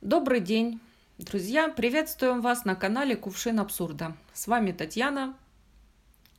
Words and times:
Добрый 0.00 0.40
день, 0.40 0.78
друзья! 1.18 1.68
Приветствуем 1.68 2.40
вас 2.40 2.64
на 2.64 2.74
канале 2.74 3.16
Кувшин 3.16 3.58
Абсурда. 3.60 4.14
С 4.34 4.46
вами 4.46 4.72
Татьяна 4.72 5.34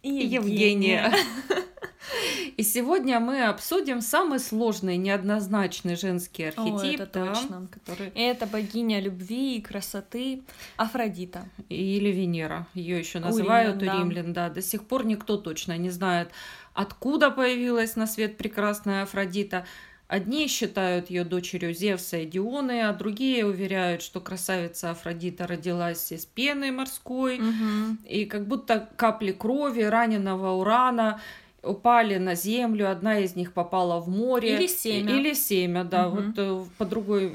И 0.03 0.09
Евгения. 0.09 1.11
И 2.55 2.63
сегодня 2.63 3.19
мы 3.19 3.43
обсудим 3.43 4.01
самый 4.01 4.39
сложный, 4.39 4.97
неоднозначный 4.97 5.95
женский 5.95 6.45
О, 6.45 6.47
архетип, 6.49 7.01
это 7.01 7.25
да, 7.25 7.33
точно. 7.33 7.67
который 7.71 8.09
Это 8.15 8.47
богиня 8.47 8.99
любви 8.99 9.57
и 9.57 9.61
красоты 9.61 10.41
Афродита. 10.77 11.45
или 11.69 12.09
Венера, 12.09 12.65
ее 12.73 12.99
еще 12.99 13.19
У 13.19 13.21
называют 13.21 13.81
римлян, 13.81 13.95
у 13.95 13.99
да. 13.99 14.03
римлян, 14.03 14.33
да. 14.33 14.49
До 14.49 14.61
сих 14.61 14.83
пор 14.85 15.05
никто 15.05 15.37
точно 15.37 15.77
не 15.77 15.89
знает, 15.91 16.31
откуда 16.73 17.29
появилась 17.29 17.95
на 17.95 18.07
свет 18.07 18.37
прекрасная 18.37 19.03
Афродита. 19.03 19.65
Одни 20.07 20.47
считают 20.47 21.09
ее 21.09 21.25
дочерью 21.25 21.73
Зевса 21.73 22.17
и 22.19 22.25
Дионы, 22.25 22.81
а 22.83 22.93
другие 22.93 23.45
уверяют, 23.45 24.01
что 24.01 24.21
красавица 24.21 24.91
Афродита 24.91 25.45
родилась 25.47 26.11
из 26.13 26.25
пены 26.25 26.71
морской, 26.71 27.39
Мгм. 27.39 27.99
и 28.07 28.23
как 28.25 28.47
будто 28.47 28.87
капли 28.95 29.33
крови 29.33 29.81
раненого 29.81 30.51
урана 30.51 31.19
упали 31.61 32.17
на 32.17 32.35
землю, 32.35 32.89
одна 32.89 33.19
из 33.19 33.35
них 33.35 33.51
попала 33.51 33.99
в 33.99 34.07
море. 34.07 34.55
Или 34.55 34.67
семя. 34.67 35.13
Или 35.13 35.33
семя, 35.33 35.83
да. 35.83 36.07
Мгм. 36.07 36.15
Вот 36.15 36.33
э, 36.37 36.65
по, 36.77 36.85
другой, 36.85 37.33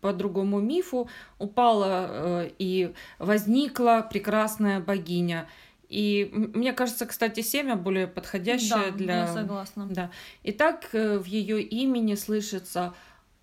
по 0.00 0.14
другому 0.14 0.60
мифу 0.60 1.08
упала 1.38 2.06
э, 2.08 2.50
и 2.58 2.94
возникла 3.18 4.06
прекрасная 4.10 4.80
богиня. 4.80 5.48
И 5.88 6.30
мне 6.32 6.72
кажется, 6.72 7.06
кстати, 7.06 7.40
семя 7.40 7.76
более 7.76 8.06
подходящее 8.06 8.90
Да, 8.90 8.90
для... 8.90 9.16
я 9.20 9.26
согласна. 9.28 9.86
Да. 9.88 10.10
Итак, 10.42 10.88
э, 10.92 11.18
в 11.18 11.26
ее 11.26 11.62
имени 11.62 12.14
слышится 12.14 12.94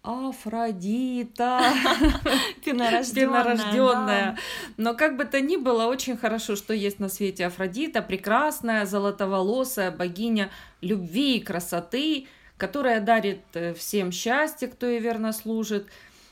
Афродита. 0.03 1.61
Пенорожденная. 2.65 4.35
да. 4.35 4.37
Но 4.77 4.95
как 4.95 5.15
бы 5.15 5.25
то 5.25 5.39
ни 5.39 5.57
было, 5.57 5.85
очень 5.85 6.17
хорошо, 6.17 6.55
что 6.55 6.73
есть 6.73 6.99
на 6.99 7.07
свете 7.07 7.45
Афродита, 7.45 8.01
прекрасная, 8.01 8.85
золотоволосая 8.85 9.91
богиня 9.91 10.49
любви 10.81 11.37
и 11.37 11.43
красоты, 11.43 12.27
которая 12.57 12.99
дарит 12.99 13.41
э, 13.53 13.73
всем 13.76 14.11
счастье, 14.11 14.67
кто 14.67 14.87
ей 14.87 14.99
верно 14.99 15.33
служит. 15.33 15.87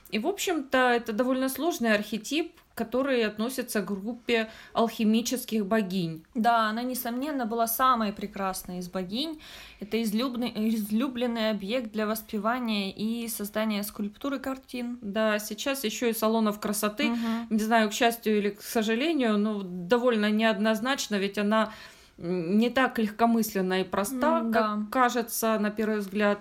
И, 0.09 0.17
в 0.17 0.25
общем-то, 0.25 0.77
это 0.77 1.13
довольно 1.13 1.49
сложный 1.49 1.93
архетип, 1.93 2.51
который 2.79 3.25
относится 3.25 3.81
к 3.81 3.85
группе 3.87 4.47
алхимических 4.73 5.65
богинь. 5.65 6.23
Да, 6.33 6.69
она, 6.69 6.81
несомненно, 6.83 7.45
была 7.45 7.67
самой 7.67 8.13
прекрасной 8.13 8.77
из 8.79 8.87
богинь. 8.87 9.41
Это 9.81 10.01
излюбный, 10.01 10.53
излюбленный 10.69 11.49
объект 11.49 11.91
для 11.91 12.05
воспевания 12.07 12.89
и 12.91 13.27
создания 13.27 13.83
скульптур 13.83 14.35
и 14.35 14.39
картин. 14.39 14.97
Да, 15.01 15.39
сейчас 15.39 15.83
еще 15.83 16.09
и 16.09 16.13
салонов 16.13 16.59
красоты 16.61 17.09
Мгм. 17.09 17.47
не 17.49 17.59
знаю, 17.63 17.89
к 17.89 17.93
счастью 17.93 18.37
или 18.37 18.49
к 18.51 18.61
сожалению, 18.61 19.37
но 19.37 19.61
довольно 19.63 20.31
неоднозначно, 20.31 21.15
ведь 21.15 21.37
она 21.37 21.73
не 22.17 22.69
так 22.69 22.97
легкомысленна 22.99 23.81
и 23.81 23.83
проста, 23.83 24.39
М, 24.39 24.51
как 24.53 24.79
да. 24.79 24.85
кажется 24.91 25.59
на 25.59 25.69
первый 25.69 25.97
взгляд. 25.99 26.39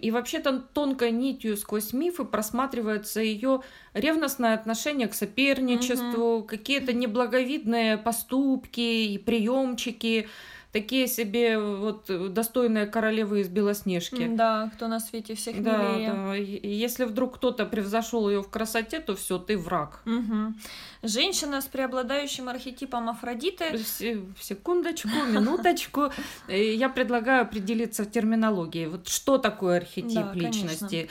И 0.00 0.10
вообще-то 0.10 0.58
тонкой 0.58 1.12
нитью 1.12 1.56
сквозь 1.56 1.92
мифы 1.92 2.24
просматривается 2.24 3.20
ее 3.20 3.62
ревностное 3.94 4.54
отношение 4.54 5.06
к 5.06 5.14
соперничеству, 5.14 6.42
какие-то 6.42 6.92
неблаговидные 6.92 7.96
поступки 7.96 8.80
и 8.80 9.18
приемчики, 9.18 10.28
такие 10.72 11.06
себе 11.06 11.58
вот 11.58 12.10
достойные 12.32 12.86
королевы 12.86 13.40
из 13.40 13.48
Белоснежки. 13.48 14.26
Да, 14.28 14.70
кто 14.74 14.86
на 14.88 15.00
свете 15.00 15.34
всех 15.34 15.62
Да, 15.62 15.76
милее. 15.78 16.12
да. 16.12 16.34
Если 16.34 17.04
вдруг 17.04 17.36
кто-то 17.36 17.64
превзошел 17.66 18.28
ее 18.28 18.42
в 18.42 18.50
красоте, 18.50 19.00
то 19.00 19.16
все, 19.16 19.38
ты 19.38 19.56
враг. 19.56 20.02
Мгм. 20.04 20.56
Женщина 21.02 21.60
с 21.60 21.64
преобладающим 21.66 22.48
архетипом 22.48 23.08
Афродиты. 23.08 23.78
Се- 23.78 24.22
Секундочку, 24.40 25.08
минуточку. 25.08 26.10
Э, 26.48 26.74
Я 26.74 26.88
предлагаю 26.88 27.42
определиться 27.42 28.04
в 28.04 28.10
терминологии. 28.10 28.86
Вот 28.86 29.08
что 29.08 29.38
такое 29.38 29.78
архетип 29.78 30.14
Да, 30.14 30.28
конечно. 30.32 30.46
личности? 30.66 31.08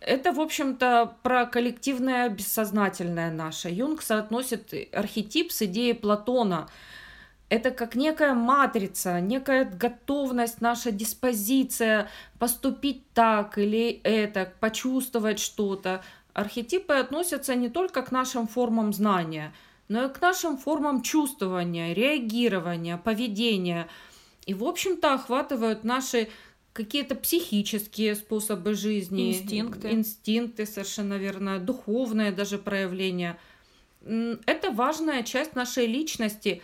Это, 0.00 0.32
в 0.32 0.40
общем-то, 0.40 1.16
про 1.22 1.44
коллективное 1.46 2.28
бессознательное 2.28 3.32
наше. 3.32 3.68
Юнг 3.68 4.00
соотносит 4.02 4.72
архетип 4.92 5.50
с 5.50 5.62
идеей 5.62 5.92
Платона. 5.94 6.68
Это 7.48 7.70
как 7.70 7.94
некая 7.94 8.34
матрица, 8.34 9.20
некая 9.20 9.64
готовность, 9.64 10.60
наша 10.60 10.90
диспозиция 10.90 12.08
поступить 12.38 13.10
так 13.14 13.56
или 13.56 14.00
это, 14.02 14.52
почувствовать 14.60 15.38
что-то. 15.38 16.02
Архетипы 16.34 16.92
относятся 16.92 17.54
не 17.54 17.70
только 17.70 18.02
к 18.02 18.12
нашим 18.12 18.46
формам 18.46 18.92
знания, 18.92 19.54
но 19.88 20.04
и 20.04 20.12
к 20.12 20.20
нашим 20.20 20.58
формам 20.58 21.02
чувствования, 21.02 21.94
реагирования, 21.94 22.98
поведения. 22.98 23.88
И, 24.44 24.52
в 24.52 24.64
общем-то, 24.64 25.14
охватывают 25.14 25.84
наши 25.84 26.28
какие-то 26.74 27.14
психические 27.14 28.14
способы 28.14 28.74
жизни. 28.74 29.32
Инстинкты. 29.32 29.90
Инстинкты, 29.90 30.66
совершенно 30.66 31.14
верно, 31.14 31.58
духовное 31.58 32.30
даже 32.30 32.58
проявление. 32.58 33.38
Это 34.04 34.70
важная 34.70 35.22
часть 35.22 35.56
нашей 35.56 35.86
личности, 35.86 36.62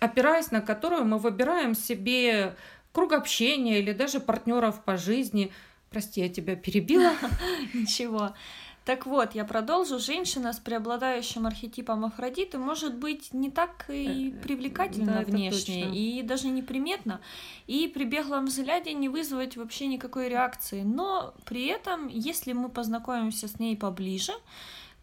опираясь 0.00 0.50
на 0.50 0.60
которую 0.60 1.04
мы 1.04 1.18
выбираем 1.18 1.74
себе 1.74 2.56
круг 2.92 3.12
общения 3.12 3.78
или 3.80 3.92
даже 3.92 4.20
партнеров 4.20 4.82
по 4.84 4.96
жизни. 4.96 5.52
Прости, 5.90 6.20
я 6.20 6.28
тебя 6.28 6.56
перебила. 6.56 7.12
Ничего. 7.74 8.34
Так 8.88 9.04
вот, 9.04 9.34
я 9.34 9.44
продолжу. 9.44 9.98
Женщина 9.98 10.54
с 10.54 10.58
преобладающим 10.58 11.46
архетипом 11.46 12.06
Афродиты 12.06 12.56
может 12.56 12.94
быть 12.94 13.34
не 13.34 13.50
так 13.50 13.84
и 13.90 14.30
Э, 14.30 14.42
привлекательна 14.42 15.12
да, 15.18 15.30
внешне, 15.30 15.94
и 15.94 16.22
даже 16.22 16.48
неприметна, 16.48 17.20
и 17.66 17.86
при 17.86 18.04
беглом 18.04 18.46
взгляде 18.46 18.94
не 18.94 19.10
вызвать 19.10 19.58
вообще 19.58 19.88
никакой 19.88 20.30
реакции. 20.30 20.84
Но 20.84 21.34
при 21.44 21.66
этом, 21.66 22.08
если 22.08 22.54
мы 22.54 22.70
познакомимся 22.70 23.46
с 23.46 23.58
ней 23.58 23.76
поближе, 23.76 24.32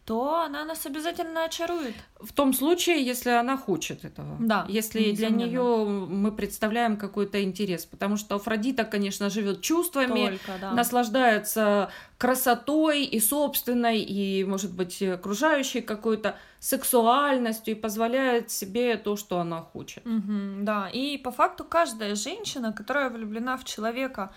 то 0.06 0.42
она 0.42 0.66
нас 0.66 0.86
обязательно 0.86 1.46
очарует. 1.46 1.96
В 2.20 2.32
том 2.32 2.54
случае, 2.54 3.04
если 3.04 3.32
она 3.32 3.58
хочет 3.58 4.06
этого. 4.06 4.38
Да, 4.40 4.66
Если 4.70 5.12
для 5.12 5.30
нее 5.30 5.86
мы 5.86 6.32
представляем 6.32 6.96
какой-то 6.96 7.44
интерес. 7.44 7.86
Потому 7.86 8.16
что 8.16 8.36
Афродита, 8.36 8.84
конечно, 8.84 9.32
живет 9.32 9.62
чувствами, 9.62 10.30
Только, 10.30 10.60
да. 10.62 10.72
наслаждается 10.74 11.90
красотой 12.20 13.04
и 13.04 13.20
собственной, 13.20 14.00
и, 14.00 14.44
может 14.44 14.74
быть, 14.74 15.02
окружающей 15.02 15.82
какой-то 15.82 16.38
сексуальностью 16.60 17.76
и 17.76 17.80
позволяет 17.80 18.52
себе 18.52 18.98
то, 18.98 19.18
что 19.18 19.40
она 19.40 19.62
хочет. 19.62 20.06
Мгм, 20.06 20.66
да, 20.66 20.88
и 20.88 21.18
по 21.18 21.32
факту 21.32 21.64
каждая 21.64 22.16
женщина, 22.16 22.74
которая 22.74 23.10
влюблена 23.10 23.58
в 23.58 23.64
человека, 23.66 24.32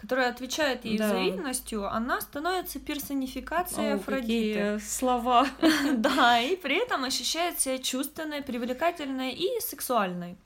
которая 0.00 0.30
отвечает 0.30 0.86
ей 0.86 0.96
Да. 0.96 1.08
взаимностью, 1.08 1.86
она 1.86 2.22
становится 2.22 2.78
персонификацией 2.80 3.92
О, 3.92 3.96
Афродиты. 3.96 4.54
какие 4.54 4.78
слова. 4.78 5.46
Да, 5.92 6.40
и 6.40 6.56
при 6.56 6.76
этом 6.82 7.04
ощущает 7.04 7.60
себя 7.60 7.78
чувственной, 7.78 8.40
привлекательной 8.42 9.32
и 9.32 9.60
сексуальной. 9.60 10.38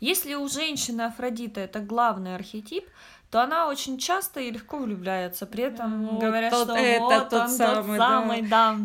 Если 0.00 0.34
у 0.34 0.48
женщины 0.48 1.02
Афродита 1.02 1.60
это 1.60 1.80
главный 1.80 2.34
архетип, 2.34 2.84
то 3.30 3.42
она 3.42 3.66
очень 3.68 3.98
часто 3.98 4.40
и 4.40 4.50
легко 4.50 4.78
влюбляется. 4.78 5.44
При 5.44 5.64
этом 5.64 6.06
Вот 6.06 6.20
говорят, 6.20 6.50
тот- 6.50 6.68
что 6.68 6.76
это 6.78 7.00
вот 7.04 7.28
тот 7.28 7.40
он 7.42 7.48
самый, 7.50 7.98
да. 7.98 8.08
самый, 8.08 8.42
да. 8.42 8.78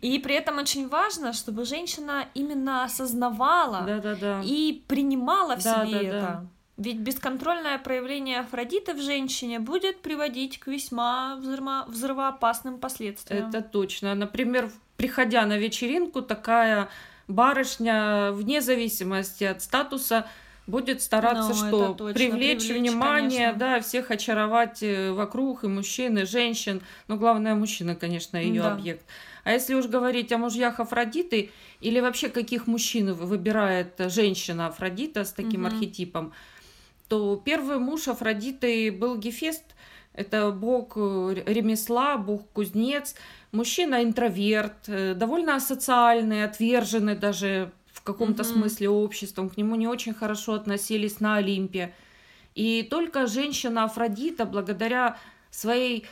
И 0.00 0.18
при 0.18 0.34
этом 0.34 0.58
очень 0.58 0.88
важно, 0.88 1.32
чтобы 1.32 1.64
женщина 1.64 2.24
именно 2.34 2.82
осознавала 2.82 3.82
Да-да-да. 3.86 4.40
и 4.44 4.82
принимала 4.88 5.54
в 5.56 5.62
Да, 5.62 5.86
себе 5.86 5.92
да, 6.00 6.02
это. 6.08 6.20
да. 6.20 6.44
Ведь 6.76 6.98
бесконтрольное 6.98 7.78
проявление 7.78 8.40
Афродиты 8.40 8.94
в 8.94 9.00
женщине 9.00 9.60
будет 9.60 10.00
приводить 10.00 10.58
к 10.58 10.66
весьма 10.66 11.36
взрыва- 11.40 11.84
взрывоопасным 11.86 12.78
последствиям. 12.78 13.48
Это 13.48 13.62
точно. 13.62 14.14
Например, 14.16 14.68
приходя 14.96 15.46
на 15.46 15.56
вечеринку, 15.56 16.20
такая 16.20 16.88
барышня, 17.28 18.32
вне 18.32 18.60
зависимости 18.60 19.44
от 19.44 19.62
статуса, 19.62 20.26
будет 20.66 21.00
стараться 21.02 21.50
Ну, 21.50 21.54
что? 21.68 21.94
точно, 21.94 22.14
привлечь, 22.14 22.66
привлечь, 22.66 22.80
внимание, 22.80 23.46
конечно. 23.52 23.58
да, 23.58 23.80
всех 23.80 24.10
очаровать 24.10 24.82
э, 24.82 25.12
вокруг, 25.12 25.62
и 25.64 25.68
мужчин, 25.68 26.18
и 26.18 26.24
женщин. 26.24 26.80
Но 27.06 27.16
главное, 27.16 27.54
мужчина, 27.54 27.94
конечно, 27.94 28.36
ее 28.38 28.62
Да. 28.62 28.72
объект. 28.72 29.04
А 29.44 29.52
если 29.52 29.74
уж 29.74 29.86
говорить 29.86 30.32
о 30.32 30.38
мужьях 30.38 30.80
Афродиты, 30.80 31.50
или 31.82 32.00
вообще 32.00 32.30
каких 32.30 32.66
мужчин 32.66 33.12
вы- 33.12 33.26
выбирает 33.26 33.92
женщина 34.08 34.68
Афродита 34.68 35.24
с 35.24 35.32
таким 35.32 35.64
Мгм. 35.64 35.66
архетипом, 35.66 36.32
то 37.08 37.40
первый 37.44 37.78
муж 37.78 38.08
Афродиты 38.08 38.90
был 38.92 39.16
Гефест. 39.16 39.64
Это 40.12 40.50
бог 40.50 40.92
э, 40.96 41.42
ремесла, 41.46 42.16
бог-кузнец. 42.16 43.14
Мужчина 43.52 44.02
интроверт, 44.04 44.88
э, 44.88 45.14
довольно 45.14 45.56
асоциальный, 45.56 46.44
отверженный 46.44 47.16
даже 47.16 47.72
в 47.92 48.02
каком-то 48.02 48.42
Мгм. 48.44 48.52
смысле 48.52 48.88
обществом. 48.90 49.50
К 49.50 49.56
нему 49.56 49.74
не 49.76 49.88
очень 49.88 50.14
хорошо 50.14 50.54
относились 50.54 51.20
на 51.20 51.36
Олимпе. 51.36 51.92
И 52.54 52.84
только 52.88 53.26
женщина 53.26 53.84
Афродита, 53.84 54.44
благодаря 54.44 55.18
своей 55.50 56.04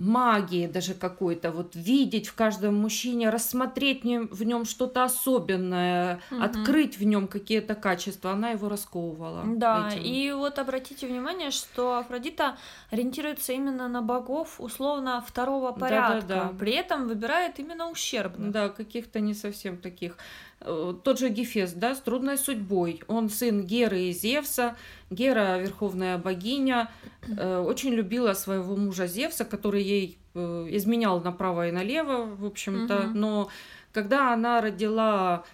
магии 0.00 0.66
даже 0.66 0.94
какой-то, 0.94 1.52
вот 1.52 1.74
видеть 1.74 2.28
в 2.28 2.34
каждом 2.34 2.76
мужчине, 2.76 3.30
рассмотреть 3.30 4.02
в 4.02 4.42
нем 4.44 4.64
что-то 4.64 5.04
особенное, 5.04 6.20
угу. 6.30 6.42
открыть 6.42 6.98
в 6.98 7.04
нем 7.04 7.28
какие-то 7.28 7.74
качества, 7.74 8.32
она 8.32 8.50
его 8.50 8.68
расковывала. 8.68 9.44
Да, 9.46 9.90
этим. 9.90 10.02
и 10.02 10.32
вот 10.32 10.58
обратите 10.58 11.06
внимание, 11.06 11.50
что 11.50 11.98
Афродита 11.98 12.56
ориентируется 12.90 13.52
именно 13.52 13.88
на 13.88 14.02
богов, 14.02 14.56
условно, 14.58 15.22
второго 15.26 15.72
порядка, 15.72 16.26
да, 16.26 16.34
да, 16.34 16.44
да. 16.44 16.58
при 16.58 16.72
этом 16.72 17.06
выбирает 17.06 17.58
именно 17.58 17.90
ущербных. 17.90 18.50
Да, 18.50 18.68
каких-то 18.70 19.20
не 19.20 19.34
совсем 19.34 19.76
таких. 19.76 20.16
Тот 20.60 21.18
же 21.18 21.30
Гефест, 21.30 21.78
да, 21.78 21.94
с 21.94 22.00
трудной 22.00 22.36
судьбой. 22.36 23.02
Он 23.08 23.30
сын 23.30 23.64
Геры 23.64 24.02
и 24.02 24.12
Зевса. 24.12 24.76
Гера, 25.08 25.58
верховная 25.58 26.18
богиня, 26.18 26.90
э, 27.26 27.58
очень 27.58 27.94
любила 27.94 28.34
своего 28.34 28.76
мужа 28.76 29.06
Зевса, 29.06 29.46
который 29.46 29.82
ей 29.82 30.18
э, 30.34 30.66
изменял 30.70 31.20
направо 31.20 31.68
и 31.68 31.72
налево, 31.72 32.26
в 32.26 32.44
общем-то. 32.44 32.98
Угу. 32.98 33.18
Но 33.18 33.48
когда 33.92 34.34
она 34.34 34.60
родила 34.60 35.44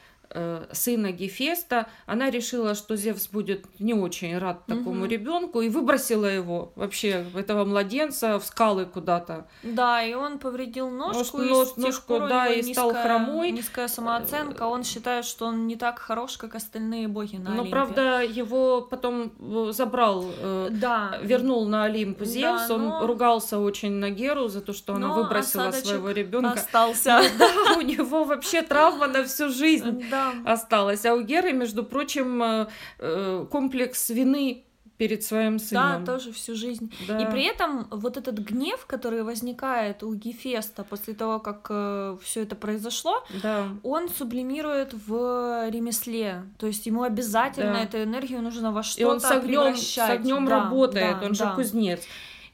сына 0.73 1.13
Гефеста, 1.13 1.87
она 2.07 2.31
решила, 2.31 2.75
что 2.75 2.97
Зевс 2.97 3.29
будет 3.29 3.67
не 3.81 3.95
очень 3.95 4.37
рад 4.39 4.67
такому 4.67 5.03
угу. 5.03 5.07
ребенку 5.07 5.61
и 5.61 5.69
выбросила 5.69 6.27
его 6.27 6.73
вообще 6.77 7.25
этого 7.35 7.65
младенца 7.65 8.39
в 8.39 8.45
скалы 8.45 8.87
куда-то. 8.87 9.47
Да, 9.63 10.03
и 10.03 10.15
он 10.15 10.39
повредил 10.39 10.91
ножку, 10.91 11.39
Нож, 11.39 11.69
и 11.77 11.81
ножку, 11.81 12.19
да, 12.19 12.49
и 12.49 12.57
низкая, 12.59 12.75
стал 12.75 12.95
хромой. 12.95 13.51
Низкая 13.51 13.89
самооценка, 13.89 14.65
он 14.65 14.85
считает, 14.85 15.25
что 15.25 15.47
он 15.47 15.67
не 15.67 15.77
так 15.77 15.99
хорош, 15.99 16.37
как 16.37 16.55
остальные 16.55 17.09
боги 17.09 17.37
на 17.37 17.51
Но 17.51 17.63
Олимпе. 17.63 17.71
правда 17.71 18.23
его 18.23 18.83
потом 18.83 19.33
э, 19.39 19.73
забрал, 19.73 20.27
э, 20.39 20.69
да. 20.71 21.19
вернул 21.23 21.67
на 21.67 21.85
Олимп 21.85 22.23
Зевс, 22.23 22.69
да, 22.69 22.77
но... 22.77 22.99
он 22.99 23.07
ругался 23.07 23.59
очень 23.59 23.93
на 23.93 24.11
Геру 24.11 24.49
за 24.49 24.61
то, 24.61 24.73
что 24.73 24.95
она 24.95 25.13
выбросила 25.15 25.71
своего 25.73 26.11
ребенка. 26.11 26.53
Остался. 26.53 27.23
Да, 27.39 27.77
у 27.77 27.81
него 27.83 28.25
вообще 28.25 28.63
травма 28.63 29.09
на 29.09 29.25
всю 29.25 29.51
жизнь 29.51 30.05
да. 30.11 30.16
Осталась. 30.45 31.05
А 31.07 31.15
у 31.15 31.21
Геры, 31.23 31.53
между 31.53 31.85
прочим, 31.85 32.43
э, 32.43 32.67
э, 32.99 33.47
комплекс 33.51 34.11
вины 34.11 34.67
перед 34.97 35.23
своим 35.23 35.59
сыном. 35.59 36.05
Да, 36.05 36.13
тоже 36.13 36.33
всю 36.33 36.55
жизнь. 36.55 36.93
Да. 37.07 37.19
И 37.19 37.31
при 37.31 37.45
этом 37.45 37.87
вот 37.91 38.17
этот 38.17 38.39
гнев, 38.39 38.87
который 38.87 39.23
возникает 39.23 40.03
у 40.03 40.15
Гефеста 40.15 40.85
после 40.85 41.15
того, 41.15 41.39
как 41.39 41.67
э, 41.69 42.17
все 42.23 42.43
это 42.43 42.57
произошло, 42.57 43.23
да. 43.43 43.69
он 43.83 44.09
сублимирует 44.09 44.95
в 44.95 45.69
ремесле. 45.71 46.45
То 46.59 46.67
есть 46.67 46.87
ему 46.87 47.03
обязательно 47.03 47.75
да. 47.75 47.83
эту 47.83 48.03
энергию 48.03 48.41
нужно 48.41 48.73
во 48.73 48.83
что-то 48.83 49.01
И 49.01 49.05
он 49.05 49.21
с 49.21 49.31
огнем. 49.31 49.77
С 49.77 49.99
огнем 49.99 50.47
да, 50.47 50.65
работает, 50.65 51.21
да, 51.21 51.27
он 51.27 51.33
да. 51.33 51.51
же 51.51 51.55
кузнец. 51.55 52.03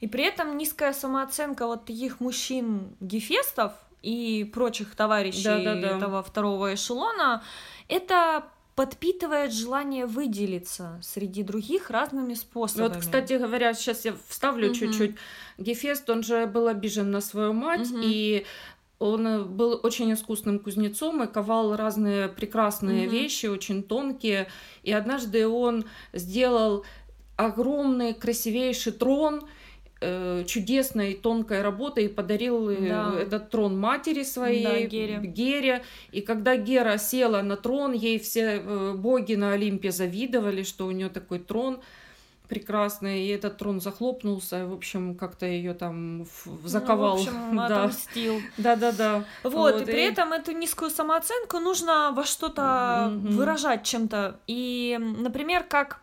И 0.01 0.07
при 0.07 0.25
этом 0.25 0.57
низкая 0.57 0.91
самооценка 0.91 1.65
вот 1.65 1.85
таких 1.85 2.19
мужчин 2.19 2.93
Гефестов 2.99 3.71
и 4.03 4.43
прочих 4.43 4.95
товарищей 4.95 5.43
да, 5.43 5.59
да, 5.59 5.75
да. 5.75 5.97
этого 5.97 6.21
второго 6.21 6.75
эшелона 6.75 7.41
это 7.87 8.43
подпитывает 8.75 9.53
желание 9.53 10.05
выделиться 10.05 10.99
среди 11.01 11.43
других 11.43 11.89
разными 11.89 12.33
способами. 12.33 12.87
Вот, 12.87 12.97
кстати 12.97 13.33
говоря, 13.33 13.73
сейчас 13.73 14.05
я 14.05 14.15
вставлю 14.27 14.67
угу. 14.67 14.75
чуть-чуть. 14.75 15.15
Гефест, 15.57 16.09
он 16.09 16.23
же 16.23 16.47
был 16.47 16.67
обижен 16.67 17.11
на 17.11 17.21
свою 17.21 17.53
мать, 17.53 17.91
угу. 17.91 17.99
и 18.03 18.45
он 18.97 19.47
был 19.55 19.79
очень 19.83 20.11
искусным 20.13 20.59
кузнецом 20.59 21.23
и 21.23 21.27
ковал 21.27 21.75
разные 21.75 22.29
прекрасные 22.29 23.05
угу. 23.05 23.15
вещи, 23.15 23.45
очень 23.45 23.83
тонкие. 23.83 24.47
И 24.81 24.91
однажды 24.91 25.47
он 25.47 25.85
сделал 26.13 26.83
огромный 27.35 28.13
красивейший 28.13 28.93
трон, 28.93 29.47
э, 30.03 30.43
чудесной 30.45 31.13
тонкой 31.13 31.61
работой 31.61 32.05
и 32.05 32.07
подарил 32.07 32.69
э, 32.69 32.89
да. 32.89 33.13
этот 33.19 33.49
трон 33.49 33.79
матери 33.79 34.23
своей, 34.23 34.63
да, 34.63 34.81
Гере. 34.81 35.19
Гере. 35.23 35.83
И 36.11 36.21
когда 36.21 36.55
Гера 36.55 36.97
села 36.97 37.41
на 37.41 37.55
трон, 37.55 37.93
ей 37.93 38.19
все 38.19 38.61
э, 38.63 38.93
боги 38.93 39.35
на 39.35 39.53
Олимпе 39.53 39.91
завидовали, 39.91 40.63
что 40.63 40.85
у 40.87 40.91
нее 40.91 41.09
такой 41.09 41.39
трон 41.39 41.79
прекрасный, 42.49 43.25
и 43.25 43.29
этот 43.29 43.57
трон 43.57 43.81
захлопнулся, 43.81 44.67
в 44.67 44.73
общем, 44.73 45.15
как-то 45.15 45.45
ее 45.45 45.73
там 45.73 46.27
заковал. 46.63 47.17
Ну, 47.17 47.23
в 47.23 47.27
общем, 47.27 47.57
да. 47.57 47.65
отомстил. 47.65 48.41
Да-да-да. 48.57 49.23
Вот, 49.43 49.53
вот, 49.53 49.79
и, 49.79 49.83
и 49.83 49.85
при 49.85 50.03
этом 50.03 50.33
эту 50.33 50.51
низкую 50.51 50.91
самооценку 50.91 51.59
нужно 51.59 52.11
во 52.15 52.23
что-то 52.23 53.09
mm-hmm. 53.09 53.29
выражать 53.31 53.83
чем-то. 53.83 54.39
И, 54.47 54.99
например, 54.99 55.63
как 55.63 56.01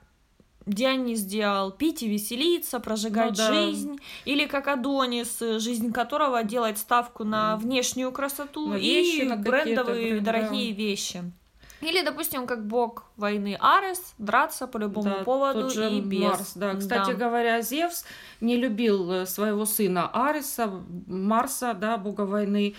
Дионис 0.71 1.21
сделал 1.21 1.71
пить 1.71 2.03
и 2.03 2.09
веселиться, 2.09 2.81
прожигать 2.81 3.31
ну, 3.31 3.37
да. 3.37 3.53
жизнь, 3.53 4.01
или 4.25 4.47
как 4.47 4.69
Адонис, 4.69 5.39
жизнь 5.41 5.93
которого 5.93 6.43
делать 6.45 6.79
ставку 6.79 7.25
на 7.25 7.57
внешнюю 7.57 8.13
красоту 8.13 8.69
на 8.69 8.75
вещи, 8.75 9.23
и 9.23 9.25
на 9.25 9.37
брендовые 9.37 10.21
дорогие 10.21 10.73
да. 10.73 10.79
вещи. 10.79 11.33
Или, 11.81 12.03
допустим, 12.03 12.47
как 12.47 12.67
бог 12.67 13.05
войны 13.17 13.57
Арес, 13.59 14.15
драться 14.19 14.67
по 14.67 14.77
любому 14.77 15.17
да, 15.19 15.25
поводу 15.25 15.63
тот 15.63 15.73
же 15.73 15.91
и 15.91 16.01
без. 16.01 16.21
Марс, 16.21 16.53
да. 16.55 16.75
Кстати 16.75 17.13
да. 17.13 17.17
говоря, 17.17 17.63
Зевс 17.63 18.05
не 18.41 18.57
любил 18.57 19.11
э, 19.11 19.27
своего 19.27 19.65
сына 19.65 20.11
Ареса, 20.13 20.71
Марса, 21.07 21.73
да, 21.73 21.97
бога 21.97 22.23
войны, 22.23 22.75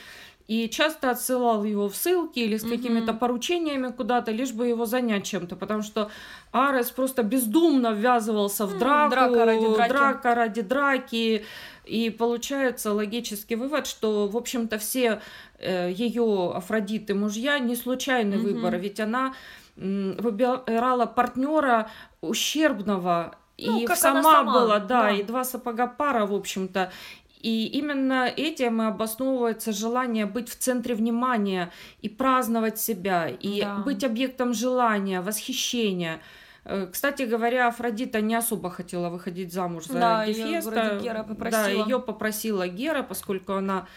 и 0.51 0.69
часто 0.69 1.11
отсылал 1.11 1.63
его 1.63 1.87
в 1.87 1.95
ссылки 1.95 2.39
или 2.39 2.57
с 2.57 2.63
какими-то 2.63 3.13
поручениями 3.13 3.87
куда-то, 3.87 4.33
лишь 4.33 4.51
бы 4.51 4.67
его 4.67 4.85
занять 4.85 5.23
чем-то, 5.23 5.55
потому 5.55 5.81
что 5.81 6.11
Арес 6.51 6.91
просто 6.91 7.23
бездумно 7.23 7.93
ввязывался 7.93 8.65
в 8.65 8.77
драку, 8.77 9.11
драка 9.11 9.45
ради 9.45 9.73
драки. 9.73 9.89
драка 9.89 10.35
ради 10.35 10.61
драки, 10.61 11.45
и 11.85 12.09
получается 12.09 12.91
логический 12.91 13.55
вывод, 13.55 13.87
что, 13.87 14.27
в 14.27 14.35
общем-то, 14.35 14.77
все 14.77 15.21
э, 15.57 15.89
ее 15.89 16.51
Афродиты 16.53 17.13
мужья 17.15 17.57
не 17.59 17.77
случайный 17.77 18.35
mm 18.35 18.41
выбор, 18.41 18.75
ведь 18.75 18.99
она 18.99 19.33
выбирала 19.77 21.05
партнера 21.05 21.89
ущербного. 22.19 23.35
Ну, 23.57 23.79
и 23.79 23.87
сама, 23.87 24.23
сама 24.23 24.43
была, 24.43 24.79
да, 24.79 25.03
да, 25.03 25.11
и 25.11 25.23
два 25.23 25.45
сапога 25.45 25.87
пара, 25.87 26.25
в 26.25 26.33
общем-то. 26.33 26.91
И 27.41 27.67
именно 27.67 28.27
этим 28.27 28.81
и 28.81 28.85
обосновывается 28.85 29.71
желание 29.71 30.25
быть 30.25 30.49
в 30.49 30.57
центре 30.57 30.95
внимания 30.95 31.71
и 32.01 32.09
праздновать 32.09 32.79
себя, 32.79 33.27
и 33.27 33.61
да. 33.61 33.77
быть 33.77 34.03
объектом 34.03 34.53
желания, 34.53 35.21
восхищения. 35.21 36.21
Э, 36.65 36.87
кстати 36.91 37.23
говоря, 37.23 37.67
Афродита 37.67 38.21
не 38.21 38.35
особо 38.35 38.69
хотела 38.69 39.09
выходить 39.09 39.51
замуж 39.51 39.85
за 39.85 39.99
да, 39.99 40.25
Гефеста. 40.25 40.83
Её 40.83 40.99
Гера 40.99 41.23
попросила. 41.23 41.63
Да, 41.63 41.69
ее 41.69 41.99
попросила 41.99 42.67
Гера, 42.67 43.03
поскольку 43.03 43.53
она 43.53 43.87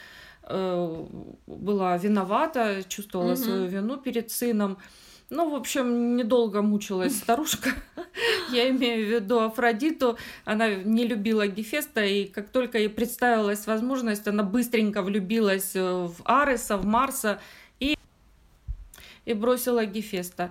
э, 0.42 1.06
была 1.46 1.98
виновата, 1.98 2.82
чувствовала 2.88 3.32
угу. 3.32 3.42
свою 3.42 3.66
вину 3.66 3.96
перед 3.98 4.30
сыном. 4.30 4.78
Ну, 5.30 5.50
в 5.50 5.54
общем, 5.54 6.16
недолго 6.16 6.62
мучилась 6.62 7.16
старушка. 7.18 7.70
Я 8.50 8.70
имею 8.70 9.06
в 9.06 9.10
виду 9.10 9.40
Афродиту. 9.40 10.18
Она 10.44 10.74
не 10.74 11.06
любила 11.06 11.46
Гефеста, 11.46 12.04
и 12.04 12.26
как 12.26 12.48
только 12.48 12.78
ей 12.78 12.88
представилась 12.88 13.66
возможность, 13.66 14.26
она 14.26 14.42
быстренько 14.42 15.02
влюбилась 15.02 15.74
э, 15.74 15.82
в 15.82 16.16
Ареса, 16.24 16.76
в 16.76 16.84
Марса 16.84 17.40
и, 17.80 17.96
и 19.24 19.34
бросила 19.34 19.84
Гефеста. 19.86 20.50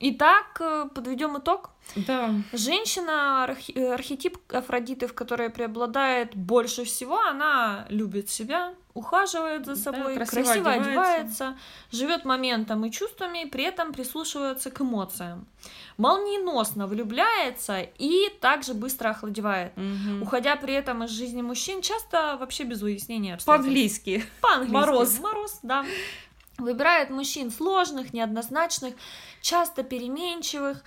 Итак, 0.00 0.60
э, 0.60 0.88
подведем 0.94 1.38
итог. 1.38 1.70
Да. 1.96 2.30
Женщина, 2.52 3.56
э, 3.74 3.92
архетип 3.92 4.38
Афродиты, 4.52 5.06
в 5.06 5.14
которой 5.14 5.50
преобладает 5.50 6.36
больше 6.36 6.84
всего, 6.84 7.18
она 7.18 7.86
любит 7.88 8.28
себя, 8.28 8.74
ухаживает 8.94 9.66
за 9.66 9.76
собой, 9.76 10.16
да, 10.16 10.24
красиво, 10.24 10.44
красиво 10.44 10.70
одевается, 10.70 11.48
одевается 11.48 11.58
живет 11.90 12.24
моментом 12.24 12.84
и 12.84 12.90
чувствами, 12.90 13.48
при 13.48 13.64
этом 13.64 13.92
прислушивается 13.92 14.70
к 14.70 14.80
эмоциям. 14.80 15.46
Молниеносно 15.96 16.86
влюбляется 16.86 17.80
и 17.80 18.28
также 18.40 18.74
быстро 18.74 19.10
охладевает, 19.10 19.72
угу. 19.76 20.22
уходя 20.22 20.56
при 20.56 20.74
этом 20.74 21.04
из 21.04 21.10
жизни 21.10 21.42
мужчин 21.42 21.82
часто 21.82 22.36
вообще 22.38 22.64
без 22.64 22.82
уяснения 22.82 23.38
По-английски. 23.44 24.24
По-английски. 24.40 24.74
Мороз. 24.74 25.18
Мороз, 25.20 25.58
да. 25.62 25.84
Выбирает 26.58 27.10
мужчин 27.10 27.50
сложных, 27.50 28.12
неоднозначных, 28.12 28.94
часто 29.40 29.82
переменчивых, 29.82 30.82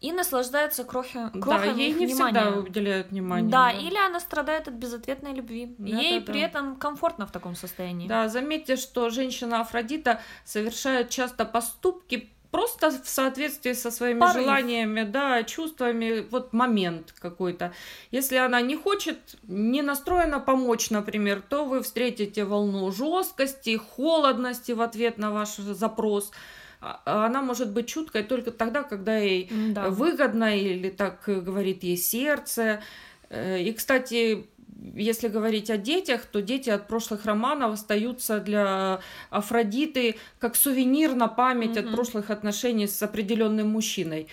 и 0.00 0.12
наслаждается 0.12 0.84
крохи, 0.84 1.30
крохами 1.40 1.72
да, 1.72 1.80
ей 1.80 1.92
не 1.92 2.06
внимания. 2.06 2.40
всегда 2.40 2.58
уделяют 2.58 3.10
внимание. 3.10 3.50
Да, 3.50 3.72
да, 3.72 3.78
или 3.78 3.96
она 3.96 4.20
страдает 4.20 4.68
от 4.68 4.74
безответной 4.74 5.32
любви. 5.32 5.74
Да, 5.78 5.86
ей 5.86 6.20
да, 6.20 6.26
при 6.26 6.40
да. 6.40 6.46
этом 6.46 6.76
комфортно 6.76 7.26
в 7.26 7.32
таком 7.32 7.54
состоянии. 7.54 8.06
Да, 8.06 8.28
заметьте, 8.28 8.76
что 8.76 9.08
женщина 9.08 9.60
Афродита 9.62 10.20
совершает 10.44 11.08
часто 11.08 11.46
поступки 11.46 12.30
просто 12.50 12.90
в 12.90 13.08
соответствии 13.08 13.72
со 13.72 13.90
своими 13.90 14.20
Порыв. 14.20 14.42
желаниями, 14.42 15.02
да, 15.02 15.42
чувствами, 15.42 16.26
вот 16.30 16.52
момент 16.52 17.14
какой-то. 17.18 17.72
Если 18.10 18.36
она 18.36 18.60
не 18.60 18.76
хочет, 18.76 19.18
не 19.44 19.82
настроена 19.82 20.40
помочь, 20.40 20.90
например, 20.90 21.42
то 21.48 21.64
вы 21.64 21.82
встретите 21.82 22.44
волну 22.44 22.90
жесткости, 22.92 23.76
холодности 23.76 24.72
в 24.72 24.80
ответ 24.80 25.18
на 25.18 25.30
ваш 25.30 25.56
запрос. 25.56 26.32
А, 26.80 27.00
а 27.04 27.26
она 27.26 27.42
может 27.42 27.72
быть 27.72 27.88
чуткой 27.88 28.22
только 28.22 28.50
тогда, 28.50 28.82
когда 28.82 29.16
ей 29.16 29.50
да. 29.50 29.88
выгодно 29.90 30.56
или 30.56 30.90
так 30.90 31.22
говорит 31.26 31.82
ей 31.82 31.96
сердце. 31.96 32.82
Э, 33.28 33.60
и, 33.60 33.72
кстати, 33.72 34.46
если 34.94 35.28
говорить 35.28 35.70
о 35.70 35.76
детях, 35.76 36.26
то 36.26 36.42
дети 36.42 36.70
от 36.70 36.86
прошлых 36.88 37.24
романов 37.24 37.72
остаются 37.74 38.40
для 38.40 39.00
Афродиты 39.30 40.16
как 40.38 40.56
сувенир 40.56 41.14
на 41.14 41.28
память 41.28 41.76
Мгм. 41.76 41.78
от 41.88 41.94
прошлых 41.94 42.30
отношений 42.30 42.86
с 42.86 43.02
определенным 43.02 43.68
мужчиной. 43.70 44.28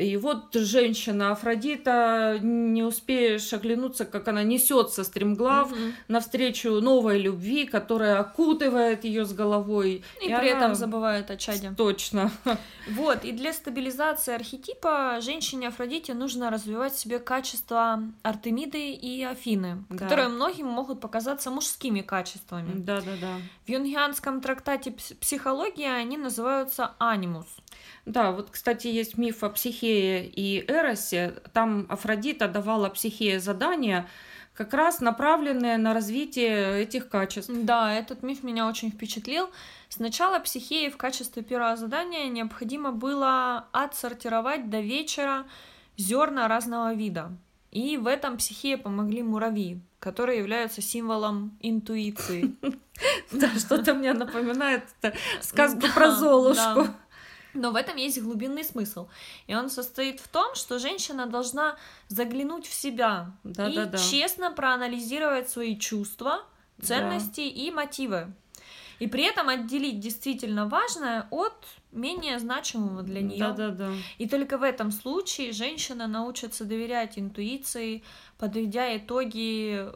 И 0.00 0.16
вот 0.16 0.54
женщина 0.54 1.32
Афродита, 1.32 2.38
не 2.40 2.82
успеешь 2.82 3.52
оглянуться, 3.52 4.04
как 4.04 4.28
она 4.28 4.42
несется 4.42 5.04
стремглав 5.04 5.70
Мгм. 5.70 5.94
навстречу 6.08 6.80
новой 6.80 7.18
любви, 7.20 7.66
которая 7.66 8.18
окутывает 8.20 9.04
ее 9.04 9.24
с 9.24 9.32
головой. 9.32 10.02
И, 10.22 10.24
при 10.26 10.32
она- 10.32 10.44
этом 10.44 10.74
забывает 10.74 11.30
о 11.30 11.36
чаде. 11.36 11.72
Точно. 11.76 12.30
Вот, 12.88 13.24
и 13.24 13.30
для 13.32 13.52
стабилизации 13.52 14.34
архетипа 14.34 15.18
женщине 15.20 15.68
Афродите 15.68 16.12
нужно 16.14 16.50
развивать 16.50 16.92
в 16.94 16.98
себе 16.98 17.18
качества 17.20 18.02
Артемиды 18.22 18.92
и 18.92 19.22
Афины, 19.22 19.84
Да. 19.90 19.98
которые 19.98 20.28
многим 20.28 20.66
могут 20.66 21.00
показаться 21.00 21.50
мужскими 21.50 22.00
качествами. 22.00 22.72
Да, 22.74 23.00
да, 23.00 23.12
да. 23.20 23.34
В 23.66 23.68
юнгианском 23.70 24.40
трактате 24.40 24.90
«Пс- 24.90 25.14
«Психология» 25.20 25.92
они 25.92 26.16
называются 26.16 26.92
анимус. 26.98 27.46
Да, 28.10 28.32
вот, 28.32 28.50
кстати, 28.50 28.88
есть 28.88 29.16
миф 29.18 29.44
о 29.44 29.50
Психее 29.50 30.26
и 30.26 30.64
Эросе. 30.68 31.34
Там 31.52 31.86
Афродита 31.88 32.48
давала 32.48 32.88
Психее 32.88 33.38
задания, 33.38 34.08
как 34.52 34.74
раз 34.74 35.00
направленные 35.00 35.76
на 35.78 35.94
развитие 35.94 36.82
этих 36.82 37.08
качеств. 37.08 37.52
Да, 37.54 37.94
этот 37.94 38.24
миф 38.24 38.42
меня 38.42 38.66
очень 38.68 38.90
впечатлил. 38.90 39.48
Сначала 39.88 40.40
Психее 40.40 40.90
в 40.90 40.96
качестве 40.96 41.44
первого 41.44 41.76
задания 41.76 42.28
необходимо 42.28 42.90
было 42.90 43.68
отсортировать 43.70 44.68
до 44.68 44.80
вечера 44.80 45.46
зерна 45.96 46.48
разного 46.48 46.92
вида. 46.92 47.30
И 47.70 47.96
в 47.96 48.08
этом 48.08 48.38
Психее 48.38 48.76
помогли 48.76 49.22
муравьи, 49.22 49.80
которые 50.00 50.40
являются 50.40 50.82
символом 50.82 51.56
интуиции. 51.60 52.56
Да, 53.32 53.48
что-то 53.58 53.94
мне 53.94 54.12
напоминает 54.12 54.84
это 55.00 55.16
сказку 55.40 55.86
про 55.94 56.10
Золушку. 56.10 56.88
Да. 57.54 57.60
Но 57.60 57.70
в 57.72 57.76
этом 57.76 57.96
есть 57.96 58.20
глубинный 58.20 58.64
смысл. 58.64 59.08
И 59.46 59.54
он 59.54 59.70
состоит 59.70 60.20
в 60.20 60.28
том, 60.28 60.54
что 60.54 60.78
женщина 60.78 61.26
должна 61.26 61.76
заглянуть 62.08 62.66
в 62.66 62.72
себя 62.74 63.32
Да, 63.44 63.68
и 63.68 63.74
да, 63.74 63.86
да. 63.86 63.98
честно 63.98 64.50
проанализировать 64.52 65.48
свои 65.48 65.78
чувства, 65.78 66.44
Да. 66.78 66.86
ценности 66.86 67.40
и 67.40 67.70
мотивы. 67.70 68.32
И 69.00 69.06
при 69.06 69.24
этом 69.24 69.48
отделить 69.48 69.98
действительно 69.98 70.68
важное 70.68 71.26
от 71.30 71.64
менее 71.90 72.38
значимого 72.38 73.02
для 73.02 73.22
нее. 73.22 73.38
Да, 73.38 73.52
да, 73.52 73.70
да. 73.70 73.90
И 74.18 74.28
только 74.28 74.58
в 74.58 74.62
этом 74.62 74.92
случае 74.92 75.52
женщина 75.52 76.06
научится 76.06 76.64
доверять 76.64 77.18
интуиции, 77.18 78.02
подведя 78.38 78.96
итоги, 78.96 79.88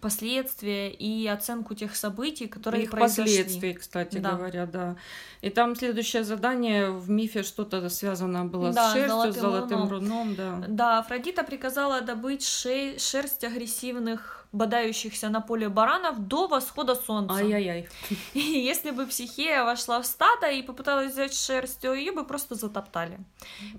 последствия 0.00 0.90
и 0.90 1.26
оценку 1.26 1.74
тех 1.74 1.94
событий, 1.96 2.46
которые 2.46 2.84
Их 2.84 2.90
произошли. 2.90 3.24
последствий, 3.24 3.74
кстати 3.74 4.18
Да. 4.18 4.32
говоря, 4.32 4.66
да. 4.66 4.96
И 5.42 5.50
там 5.50 5.76
следующее 5.76 6.24
задание 6.24 6.90
в 6.90 7.08
мифе 7.10 7.42
что-то 7.42 7.88
связано 7.88 8.44
было 8.44 8.72
Да, 8.72 8.90
с 8.90 8.92
шерстью, 8.92 9.08
золотым 9.10 9.32
с 9.32 9.36
золотым 9.40 9.78
руном. 9.88 9.90
руном, 9.90 10.34
да. 10.34 10.64
Да, 10.68 10.98
Афродита 11.00 11.42
приказала 11.44 12.00
добыть 12.00 12.42
ше- 12.44 12.98
шерсть 12.98 13.44
агрессивных, 13.44 14.39
бодающихся 14.52 15.28
на 15.28 15.40
поле 15.40 15.68
баранов 15.68 16.18
до 16.26 16.48
восхода 16.48 16.94
солнца. 16.94 17.36
Ай-яй-яй. 17.36 17.88
И 18.34 18.40
если 18.40 18.90
бы 18.90 19.06
Психея 19.06 19.62
вошла 19.64 20.00
в 20.02 20.06
стадо 20.06 20.50
и 20.50 20.62
попыталась 20.62 21.12
взять 21.12 21.34
шерсть, 21.34 21.80
то 21.80 21.94
ее 21.94 22.12
бы 22.12 22.24
просто 22.24 22.54
затоптали. 22.56 23.18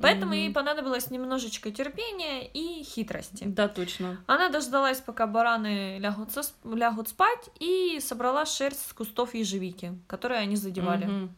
Поэтому 0.02 0.28
Мгм. 0.32 0.34
ей 0.42 0.50
понадобилось 0.54 1.12
немножечко 1.12 1.72
терпения 1.72 2.48
и 2.48 2.84
хитрости. 2.84 3.44
Да, 3.46 3.68
точно. 3.68 4.24
Она 4.28 4.50
дождалась, 4.50 5.00
пока 5.02 5.28
бараны 5.28 6.00
лягут, 6.00 6.30
сос- 6.30 6.54
лягут 6.64 7.10
спать, 7.10 7.50
и 7.60 8.00
собрала 8.02 8.46
шерсть 8.46 8.90
с 8.90 8.94
кустов 8.94 9.34
ежевики, 9.36 9.94
которые 10.08 10.40
они 10.40 10.56
задевали. 10.56 11.06
Мгм. 11.06 11.36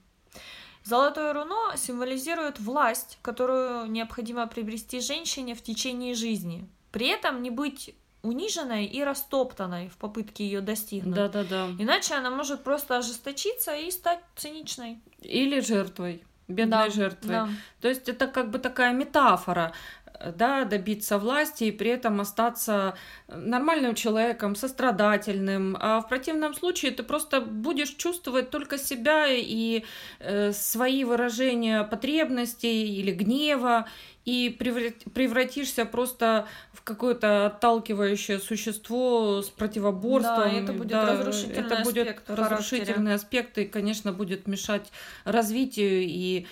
Золотое 0.83 1.31
руно 1.33 1.75
символизирует 1.77 2.59
власть, 2.59 3.17
которую 3.21 3.89
необходимо 3.89 4.45
приобрести 4.47 4.99
женщине 4.99 5.55
в 5.55 5.61
течение 5.63 6.13
жизни. 6.13 6.67
При 6.91 7.07
этом 7.07 7.41
не 7.41 7.49
быть 7.49 7.95
униженной 8.23 8.85
и 8.85 9.03
растоптанной 9.03 9.89
в 9.89 9.97
попытке 9.97 10.45
ее 10.45 10.61
достигнуть. 10.61 11.13
Да, 11.13 11.27
да, 11.27 11.43
да. 11.43 11.67
Иначе 11.77 12.15
она 12.15 12.31
может 12.31 12.63
просто 12.63 12.97
ожесточиться 12.97 13.75
и 13.75 13.91
стать 13.91 14.19
циничной. 14.35 14.99
Или 15.21 15.59
жертвой, 15.59 16.23
бедной 16.47 16.87
Да, 16.87 16.89
жертвой. 16.89 17.29
да. 17.29 17.49
То 17.81 17.89
есть 17.89 18.07
это 18.09 18.27
как 18.27 18.49
бы 18.49 18.59
такая 18.59 18.93
метафора, 18.93 19.73
да, 20.31 20.65
добиться 20.65 21.17
власти 21.17 21.65
и 21.65 21.71
при 21.71 21.91
этом 21.91 22.21
остаться 22.21 22.95
нормальным 23.27 23.95
человеком, 23.95 24.55
сострадательным. 24.55 25.77
А 25.79 26.01
в 26.01 26.07
противном 26.07 26.53
случае 26.53 26.91
ты 26.91 27.03
просто 27.03 27.41
будешь 27.41 27.95
чувствовать 27.95 28.49
только 28.49 28.77
себя 28.77 29.27
и 29.27 29.83
э, 30.19 30.51
свои 30.53 31.03
выражения 31.03 31.83
потребностей 31.83 32.99
или 32.99 33.11
гнева 33.11 33.87
и 34.25 34.55
преврат- 34.57 35.11
превратишься 35.13 35.85
просто 35.85 36.47
в 36.71 36.81
какое-то 36.83 37.47
отталкивающее 37.47 38.39
существо 38.39 39.41
с 39.41 39.49
противоборством. 39.49 40.35
Да, 40.35 40.51
это 40.51 40.73
будет 40.73 40.93
разрушительный 40.93 41.65
это 41.65 41.83
будет 41.83 42.07
аспект 42.07 42.23
в 42.23 42.27
характере. 42.27 42.55
разрушительный 42.55 43.13
аспект 43.15 43.57
и, 43.57 43.65
конечно, 43.65 44.13
будет 44.13 44.47
мешать 44.47 44.91
развитию 45.25 46.03
и 46.03 46.47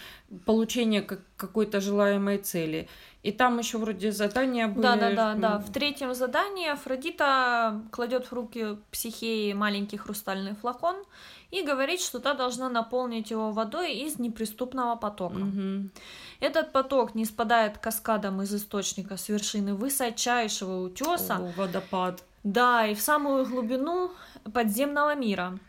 получению 0.46 1.06
как- 1.06 1.22
какой-то 1.38 1.80
желаемой 1.82 2.38
цели. 2.38 2.88
И 3.24 3.32
там 3.32 3.60
еще 3.60 3.78
вроде 3.78 4.12
задания 4.12 4.68
были. 4.68 4.82
Да, 4.82 4.96
да, 4.96 5.12
да, 5.12 5.32
м, 5.34 5.42
да. 5.42 5.58
В 5.60 5.72
третьем 5.72 6.14
задании 6.16 6.70
Афродита 6.70 7.82
кладет 7.92 8.26
в 8.28 8.34
руки 8.34 8.78
психеи 8.92 9.54
маленький 9.54 9.98
хрустальный 9.98 10.56
флакон 10.56 10.96
и 11.52 11.62
говорит, 11.62 12.02
что 12.02 12.20
та 12.20 12.34
должна 12.34 12.70
наполнить 12.70 13.30
его 13.30 13.52
водой 13.52 13.94
из 13.94 14.18
неприступного 14.20 14.96
потока. 14.96 15.36
мгм. 15.38 15.92
Этот 16.40 16.72
поток 16.72 17.14
не 17.14 17.26
спадает 17.26 17.78
каскадом 17.78 18.42
из 18.42 18.54
источника 18.56 19.18
с 19.18 19.30
вершины 19.30 19.76
высочайшего 19.76 20.82
утеса, 20.86 21.36
О, 21.38 21.52
водопад. 21.58 22.24
да, 22.44 22.88
и 22.88 22.96
в 22.96 23.02
самую 23.02 23.46
глубину 23.46 24.12
подземного 24.54 25.14
мира. 25.16 25.60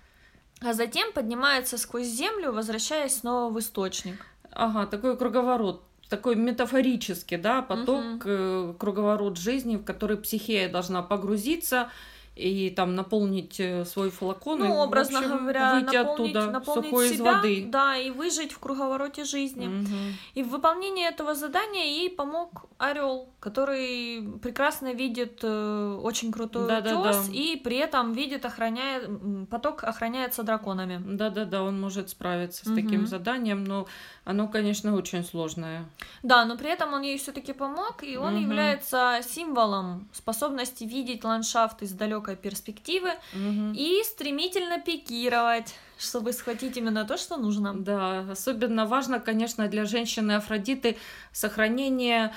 А 0.64 0.72
затем 0.72 1.12
поднимается 1.12 1.76
сквозь 1.76 2.06
землю, 2.06 2.52
возвращаясь 2.52 3.18
снова 3.18 3.52
в 3.52 3.58
источник. 3.58 4.24
Ага, 4.54 4.86
такой 4.86 5.16
круговорот. 5.16 5.82
Такой 6.08 6.36
метафорический, 6.36 7.38
да, 7.38 7.62
поток, 7.62 8.22
э, 8.26 8.74
круговорот 8.78 9.38
жизни, 9.38 9.76
в 9.76 9.84
который 9.84 10.18
психея 10.18 10.68
должна 10.70 11.02
погрузиться 11.02 11.88
и 12.34 12.70
там 12.70 12.94
наполнить 12.94 13.60
э, 13.60 13.84
свой 13.84 14.10
флакон 14.10 14.64
и, 14.64 14.68
Ну, 14.68 14.76
в 14.76 14.80
образно 14.80 15.18
общем, 15.18 15.38
говоря, 15.38 15.74
выйти 15.74 15.96
наполнить, 15.96 16.36
оттуда 16.36 16.50
наполнить 16.50 16.84
сухой 16.90 17.06
из 17.10 17.16
себя, 17.18 17.34
воды. 17.36 17.64
да, 17.68 17.96
и 17.96 18.10
выжить 18.10 18.52
в 18.52 18.58
круговороте 18.58 19.24
жизни. 19.24 19.66
Мгм. 19.66 20.16
И 20.34 20.42
в 20.42 20.48
выполнении 20.48 21.06
этого 21.06 21.34
задания 21.34 21.84
ей 21.84 22.08
помог 22.08 22.64
орел, 22.78 23.28
который 23.38 24.26
прекрасно 24.42 24.94
видит 24.94 25.40
э, 25.42 25.98
очень 26.02 26.32
крутой 26.32 26.68
Да-да-да. 26.68 27.00
утес 27.00 27.28
и 27.32 27.60
при 27.62 27.76
этом 27.76 28.12
видит, 28.12 28.46
охраняет 28.46 29.08
поток 29.50 29.84
охраняется 29.84 30.42
драконами. 30.42 31.02
Да-да-да, 31.04 31.62
он 31.62 31.78
может 31.80 32.08
справиться 32.08 32.64
с 32.64 32.68
Мгм. 32.68 32.76
таким 32.76 33.06
заданием, 33.06 33.62
но 33.64 33.86
оно, 34.24 34.48
конечно, 34.48 34.94
очень 34.96 35.22
сложное. 35.24 35.84
Да, 36.22 36.44
но 36.46 36.56
при 36.56 36.70
этом 36.70 36.94
он 36.94 37.02
ей 37.02 37.18
все-таки 37.18 37.52
помог, 37.52 38.02
и 38.02 38.16
он 38.16 38.34
Мгм. 38.34 38.42
является 38.42 39.20
символом 39.22 40.08
способности 40.12 40.84
видеть 40.84 41.24
ландшафт 41.24 41.82
из 41.82 41.92
далекой 42.22 42.36
перспективы 42.36 43.10
Мгм. 43.32 43.72
и 43.72 44.02
стремительно 44.04 44.80
пикировать, 44.80 45.74
чтобы 45.98 46.32
схватить 46.32 46.76
именно 46.76 47.04
то, 47.04 47.16
что 47.16 47.36
нужно. 47.36 47.74
Да, 47.74 48.26
особенно 48.30 48.86
важно, 48.86 49.20
конечно, 49.20 49.68
для 49.68 49.84
женщины 49.84 50.32
Афродиты 50.32 50.96
сохранение 51.32 52.32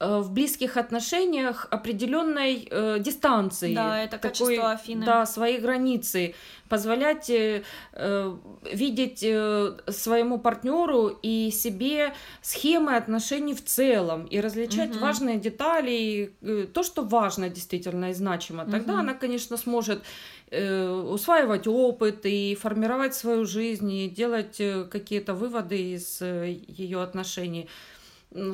в 0.00 0.32
близких 0.32 0.76
отношениях 0.76 1.68
определенной 1.70 2.66
э, 2.70 2.98
дистанции. 2.98 3.74
Да, 3.74 4.02
это 4.02 4.18
качество 4.18 4.72
Афины. 4.72 5.06
Да, 5.06 5.24
свои 5.24 5.58
границы. 5.58 6.34
Позволять 6.68 7.30
э, 7.30 7.62
э, 7.92 8.36
видеть 8.72 9.22
э, 9.22 9.72
своему 9.88 10.38
партнеру 10.38 11.16
и 11.22 11.50
себе 11.52 12.12
схемы 12.42 12.96
отношений 12.96 13.54
в 13.54 13.64
целом 13.64 14.24
и 14.24 14.40
различать 14.40 14.90
Мгм. 14.90 14.98
важные 15.00 15.38
детали, 15.38 15.90
и, 15.92 16.34
э, 16.42 16.66
то, 16.72 16.82
что 16.82 17.02
важно 17.02 17.48
действительно 17.48 18.10
и 18.10 18.14
значимо. 18.14 18.64
Тогда 18.64 18.94
Мгм. 18.94 19.00
она, 19.00 19.14
конечно, 19.14 19.56
сможет 19.56 20.02
э, 20.50 20.88
усваивать 20.90 21.66
опыт 21.66 22.26
и 22.26 22.56
формировать 22.60 23.14
свою 23.14 23.44
жизнь 23.44 23.90
и 23.90 24.08
делать 24.08 24.60
э, 24.60 24.84
какие-то 24.84 25.34
выводы 25.34 25.94
из 25.94 26.20
ее 26.20 27.02
отношений. 27.02 27.68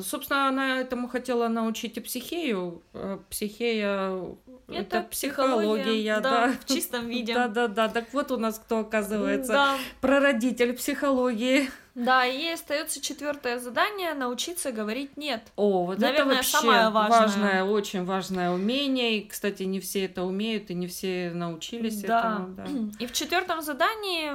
Собственно, 0.03 0.47
она 0.47 0.79
этому 0.79 1.07
хотела 1.07 1.47
научить 1.47 1.97
и 1.97 2.01
психею. 2.01 2.83
а 2.93 3.19
Психея 3.29 4.35
это, 4.67 5.01
психология, 5.09 6.19
да. 6.19 6.53
в 6.61 6.65
чистом 6.65 7.07
виде. 7.07 7.33
Да, 7.41 7.47
да, 7.47 7.67
да. 7.67 7.89
Так 7.89 8.13
вот 8.13 8.31
у 8.31 8.37
нас 8.37 8.59
кто 8.59 8.79
оказывается 8.79 9.53
Да. 9.53 9.77
прародитель 9.99 10.73
психологии. 10.73 11.69
Да, 11.93 12.25
и 12.25 12.47
остается 12.49 13.01
четвертое 13.01 13.59
задание 13.59 14.13
научиться 14.13 14.71
говорить 14.71 15.17
нет. 15.17 15.41
О, 15.55 15.85
вот 15.85 15.99
Наверное, 15.99 16.25
это 16.25 16.35
вообще 16.35 16.57
самое 16.57 16.89
важное. 16.89 17.19
важное, 17.19 17.63
очень 17.65 18.05
важное 18.05 18.51
умение. 18.51 19.17
И, 19.17 19.27
кстати, 19.27 19.63
не 19.63 19.79
все 19.79 20.05
это 20.05 20.23
умеют, 20.23 20.69
и 20.69 20.73
не 20.73 20.87
все 20.87 21.31
научились 21.33 22.01
Да. 22.01 22.19
этому. 22.19 22.47
Да. 22.55 22.65
И 22.99 23.07
в 23.07 23.11
четвертом 23.13 23.61
задании 23.61 24.31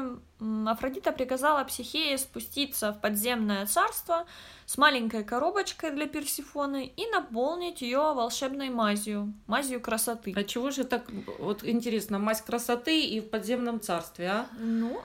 Афродита 0.68 1.12
приказала 1.12 1.64
Психее 1.64 2.18
спуститься 2.18 2.92
в 2.92 3.00
подземное 3.00 3.64
царство 3.64 4.26
с 4.66 4.76
маленькой 4.76 5.24
коробочкой 5.24 5.92
для 5.92 6.06
Персифоны 6.06 6.92
и 6.94 7.06
наполнить 7.10 7.80
ее 7.80 8.12
волшебной 8.12 8.68
мазью, 8.68 9.32
мазью 9.46 9.80
красоты. 9.80 10.34
А 10.36 10.44
чего 10.44 10.70
же 10.70 10.84
так, 10.84 11.04
вот 11.38 11.64
интересно, 11.64 12.18
мазь 12.18 12.42
красоты 12.42 13.02
и 13.06 13.20
в 13.20 13.30
подземном 13.30 13.80
царстве, 13.80 14.26
а? 14.28 14.46
Ну, 14.58 15.00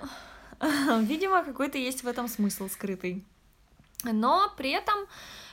видимо, 1.02 1.44
какой-то 1.44 1.78
есть 1.78 2.04
в 2.04 2.08
этом 2.08 2.28
смысл 2.28 2.70
скрытый. 2.70 3.26
Но 4.04 4.52
при 4.58 4.72
этом 4.72 4.96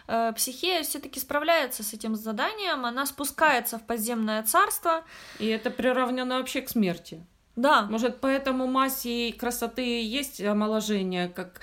э, 0.07 0.33
Психея 0.35 0.83
все-таки 0.83 1.21
справляется 1.21 1.83
с 1.83 1.93
этим 1.93 2.17
заданием, 2.17 2.85
она 2.85 3.07
спускается 3.07 3.79
в 3.79 3.87
подземное 3.87 4.43
царство. 4.43 5.05
И 5.39 5.47
это 5.47 5.71
приравнено 5.71 6.39
вообще 6.39 6.63
к 6.63 6.69
смерти. 6.69 7.25
Да, 7.57 7.83
Может, 7.83 8.21
поэтому 8.21 8.69
мазь 8.69 9.05
и 9.05 9.33
красоты 9.33 10.03
есть 10.05 10.41
омоложение, 10.41 11.29
как 11.29 11.61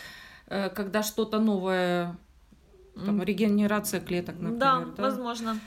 э, 0.47 0.69
когда 0.69 1.03
что-то 1.03 1.39
новое, 1.39 2.17
там, 2.95 3.23
регенерация 3.23 4.01
клеток, 4.01 4.35
например. 4.35 4.59
да, 4.59 4.79
да? 4.79 5.03
возможно. 5.03 5.57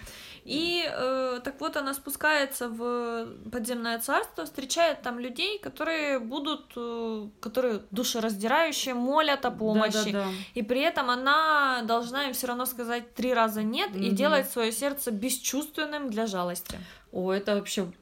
И 0.48 0.82
э, 0.90 1.40
так 1.44 1.60
вот 1.60 1.76
она 1.76 1.92
спускается 1.92 2.70
в 2.70 3.26
подземное 3.52 3.98
царство, 3.98 4.46
встречает 4.46 5.02
там 5.02 5.18
людей, 5.18 5.58
которые 5.58 6.18
будут, 6.20 6.72
э, 6.74 7.28
которые 7.40 7.82
душераздирающие, 7.90 8.94
молят 8.94 9.44
о 9.44 9.50
помощи. 9.50 10.10
Да-да-да. 10.12 10.26
И 10.54 10.62
при 10.62 10.80
этом 10.80 11.10
она 11.10 11.82
должна 11.82 12.24
им 12.28 12.32
все 12.32 12.46
равно 12.46 12.64
сказать 12.64 13.12
три 13.14 13.34
раза 13.34 13.62
нет 13.62 13.94
и 13.94 14.06
Мгм. 14.06 14.14
делать 14.16 14.50
свое 14.50 14.72
сердце 14.72 15.10
бесчувственным 15.10 16.08
для 16.08 16.26
жалости. 16.26 16.78
О, 17.12 17.30
это 17.30 17.54
вообще 17.54 17.92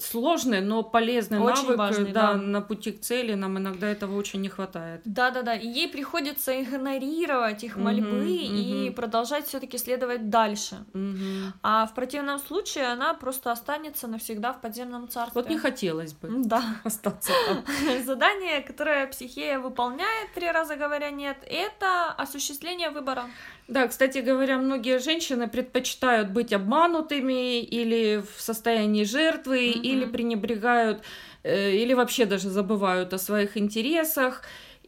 сложный, 0.00 0.60
но 0.60 0.82
полезный 0.82 1.38
Очень 1.38 1.62
навык. 1.64 1.78
важный, 1.78 2.12
да, 2.12 2.32
да. 2.32 2.38
на 2.38 2.60
пути 2.60 2.92
к 2.92 3.00
цели 3.00 3.34
нам 3.34 3.58
иногда 3.58 3.88
этого 3.88 4.16
очень 4.16 4.40
не 4.40 4.48
хватает. 4.48 5.00
Да-да-да, 5.04 5.54
и 5.54 5.66
ей 5.66 5.88
приходится 5.88 6.52
игнорировать 6.62 7.64
их 7.64 7.76
мольбы 7.76 8.26
и 8.30 8.84
мгм. 8.86 8.94
продолжать 8.94 9.46
все-таки 9.46 9.78
следовать 9.78 10.30
дальше. 10.30 10.84
Мгм. 10.92 11.52
А 11.62 11.86
в 11.86 11.94
противном 11.94 12.38
случае 12.38 12.86
она 12.86 13.14
просто 13.14 13.50
останется 13.52 14.06
навсегда 14.06 14.52
в 14.52 14.60
подземном 14.60 15.08
царстве. 15.08 15.40
Вот 15.40 15.50
не 15.50 15.58
хотелось 15.58 16.12
бы 16.12 16.28
Да. 16.44 16.62
остаться 16.84 17.32
там. 17.46 17.64
Задание, 18.04 18.60
которое 18.62 19.06
психея 19.06 19.58
выполняет, 19.58 20.32
три 20.34 20.50
раза 20.50 20.76
говоря 20.76 21.10
нет, 21.10 21.38
это 21.46 22.10
осуществление 22.12 22.90
выбора. 22.90 23.24
Да, 23.68 23.86
кстати 23.88 24.18
говоря, 24.18 24.58
многие 24.58 24.98
женщины 24.98 25.48
предпочитают 25.48 26.30
быть 26.30 26.52
обманутыми 26.52 27.60
или 27.60 28.22
в 28.36 28.40
состоянии 28.40 29.04
жертвы, 29.04 29.70
Мгм. 29.76 29.82
или 29.82 30.04
пренебрегают, 30.04 31.02
э, 31.44 31.70
или 31.72 31.94
вообще 31.94 32.26
даже 32.26 32.50
забывают 32.50 33.12
о 33.14 33.18
своих 33.18 33.56
интересах. 33.56 34.42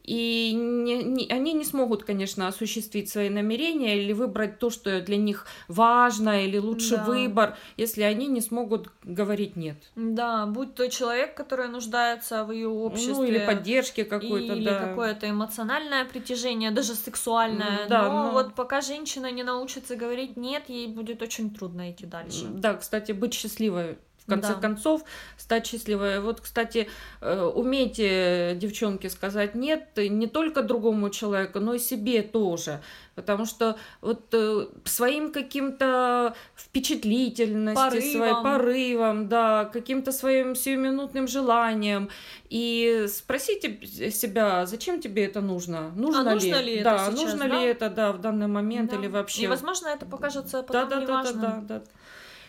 И 0.04 0.52
не- 0.54 1.02
не- 1.02 1.28
они 1.32 1.54
не 1.54 1.64
смогут, 1.64 2.04
конечно, 2.04 2.46
осуществить 2.46 3.08
свои 3.08 3.30
намерения 3.30 3.96
или 4.02 4.12
выбрать 4.12 4.58
то, 4.58 4.68
что 4.68 5.00
для 5.00 5.16
них 5.16 5.46
важно, 5.68 6.44
или 6.44 6.58
лучший 6.58 6.98
Да. 6.98 7.04
выбор, 7.04 7.56
если 7.78 8.02
они 8.02 8.26
не 8.26 8.42
смогут 8.42 8.90
говорить 9.02 9.56
нет. 9.56 9.76
Да, 9.96 10.44
будь 10.46 10.74
то 10.74 10.88
человек, 10.90 11.34
который 11.34 11.68
нуждается 11.68 12.44
в 12.44 12.52
ее 12.52 12.68
обществе. 12.68 13.14
Ну, 13.14 13.24
или 13.24 13.46
поддержки 13.46 14.04
какой-то, 14.04 14.52
или 14.54 14.64
да. 14.66 14.78
какое-то 14.88 15.30
эмоциональное 15.30 16.04
притяжение, 16.04 16.70
даже 16.70 16.94
сексуальное. 16.94 17.88
Да, 17.88 18.08
но 18.08 18.24
но- 18.24 18.32
вот 18.32 18.54
пока 18.54 18.82
женщина 18.82 19.30
не 19.32 19.42
научится 19.42 19.96
говорить 19.96 20.36
нет, 20.36 20.64
ей 20.68 20.86
будет 20.86 21.22
очень 21.22 21.50
трудно 21.54 21.90
идти 21.90 22.04
дальше. 22.06 22.44
Да, 22.50 22.74
кстати, 22.74 23.12
быть 23.12 23.32
счастливой. 23.32 23.96
В 24.26 24.30
конце 24.30 24.54
Да. 24.54 24.60
концов, 24.60 25.02
стать 25.36 25.66
счастливой. 25.66 26.20
Вот, 26.20 26.40
кстати, 26.40 26.88
э, 27.20 27.42
умейте, 27.54 28.54
девчонки, 28.56 29.08
сказать 29.08 29.54
нет 29.54 29.88
не 29.96 30.26
только 30.26 30.62
другому 30.62 31.10
человеку, 31.10 31.60
но 31.60 31.74
и 31.74 31.78
себе 31.78 32.22
тоже. 32.22 32.80
Потому 33.14 33.44
что 33.44 33.76
вот 34.00 34.22
э, 34.32 34.66
своим 34.84 35.30
каким-то 35.30 36.34
впечатлительности, 36.56 37.76
Порывом. 37.76 38.10
своим 38.12 38.42
порывом, 38.42 39.28
да, 39.28 39.64
каким-то 39.66 40.10
своим 40.12 40.54
сиюминутным 40.54 41.28
желанием. 41.28 42.08
И 42.48 43.06
спросите 43.08 43.78
себя, 44.10 44.66
зачем 44.66 45.00
тебе 45.00 45.26
это 45.26 45.40
нужно? 45.40 45.90
Нужно, 45.96 46.30
А 46.30 46.34
нужно 46.34 46.60
ли 46.62 46.76
это 46.76 46.84
да, 46.84 46.98
сейчас, 46.98 47.14
нужно 47.14 47.48
да? 47.48 47.60
ли 47.60 47.64
это, 47.66 47.90
да, 47.90 48.12
в 48.12 48.20
данный 48.20 48.46
момент 48.48 48.90
Да. 48.90 48.96
или 48.96 49.06
вообще. 49.08 49.42
И, 49.42 49.46
возможно, 49.46 49.88
это 49.88 50.06
покажется 50.06 50.58
да, 50.58 50.62
потом 50.62 50.88
да, 50.88 50.96
да, 50.96 50.96
да, 50.96 51.02
неважным. 51.06 51.66
да, 51.66 51.78
да. 51.78 51.82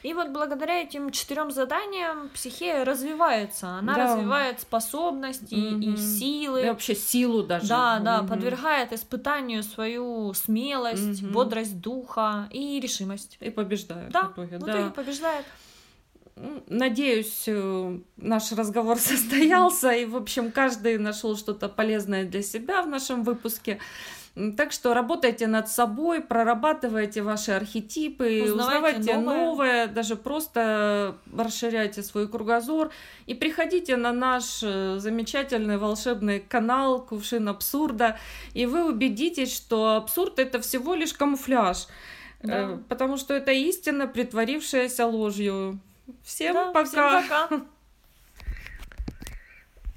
И 0.06 0.14
вот 0.14 0.30
благодаря 0.30 0.84
этим 0.84 1.10
четырем 1.10 1.50
заданиям 1.50 2.30
психея 2.30 2.86
развивается. 2.86 3.68
Она 3.80 3.96
Да. 3.96 4.04
развивает 4.16 4.60
способности 4.62 5.56
и 5.56 5.88
Мгм. 5.90 5.98
силы. 5.98 6.62
И 6.62 6.70
вообще 6.70 6.94
силу 6.94 7.42
даже. 7.42 7.68
Да, 7.70 7.98
да, 8.00 8.20
Мгм. 8.20 8.28
подвергает 8.30 8.94
испытанию 8.94 9.64
свою 9.64 10.32
смелость, 10.36 11.24
Мгм. 11.24 11.32
бодрость 11.32 11.82
духа 11.82 12.48
и 12.52 12.80
решимость. 12.80 13.38
И 13.40 13.50
побеждает 13.50 14.12
Да, 14.12 14.26
в 14.28 14.34
итоге. 14.34 14.58
в 14.60 14.64
да. 14.64 14.72
итоге 14.74 14.90
побеждает. 14.92 15.46
Надеюсь, 16.68 17.46
э, 17.48 17.98
наш 18.18 18.52
разговор 18.52 18.98
состоялся, 19.00 19.92
и, 19.92 20.06
в 20.06 20.16
общем, 20.16 20.52
каждый 20.52 21.00
нашел 21.00 21.36
что-то 21.36 21.68
полезное 21.68 22.26
для 22.26 22.44
себя 22.44 22.84
в 22.84 22.88
нашем 22.88 23.24
выпуске. 23.24 23.80
Так 24.58 24.74
что 24.74 24.94
работайте 24.94 25.48
над 25.48 25.70
собой, 25.70 26.20
прорабатывайте 26.22 27.22
ваши 27.22 27.52
архетипы, 27.54 28.42
Узнавайте 28.44 29.00
узнавайте 29.00 29.14
новое. 29.16 29.38
новое, 29.46 29.88
даже 29.88 30.18
просто 30.18 31.16
расширяйте 31.34 32.04
свой 32.04 32.28
кругозор 32.28 32.92
и 33.28 33.34
приходите 33.34 33.96
на 33.96 34.12
наш 34.12 34.60
э, 34.62 34.98
замечательный 35.00 35.78
волшебный 35.78 36.42
канал 36.42 37.02
Кувшин 37.02 37.48
Абсурда, 37.48 38.18
и 38.54 38.66
вы 38.66 38.84
убедитесь, 38.84 39.56
что 39.56 39.96
абсурд 39.96 40.38
это 40.40 40.60
всего 40.60 40.96
лишь 40.96 41.14
камуфляж, 41.14 41.88
Да. 42.44 42.72
э, 42.74 42.78
потому 42.90 43.16
что 43.16 43.34
это 43.34 43.54
истина, 43.54 44.06
притворившаяся 44.06 45.06
ложью. 45.08 45.80
Всем 46.24 46.54
Да, 46.56 46.72
пока! 46.74 47.22
Всем 47.22 47.30
пока. 47.30 47.66